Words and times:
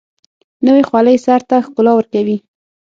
نوې 0.65 0.83
خولۍ 0.89 1.17
سر 1.25 1.41
ته 1.49 1.55
ښکلا 1.65 1.91
ورکوي 1.95 2.37